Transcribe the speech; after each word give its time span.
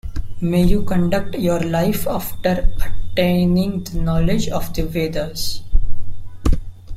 May 0.41 0.63
you 0.63 0.81
conduct 0.83 1.35
your 1.35 1.59
life 1.59 2.07
after 2.07 2.73
attaining 3.13 3.83
the 3.83 3.99
knowledge 3.99 4.47
of 4.49 4.73
the 4.73 4.81
Vedas. 4.87 5.61